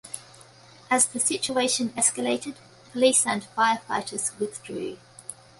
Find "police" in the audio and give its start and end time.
2.91-3.23